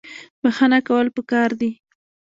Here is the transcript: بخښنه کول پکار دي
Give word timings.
بخښنه 0.41 0.79
کول 0.87 1.07
پکار 1.15 1.49
دي 1.59 1.71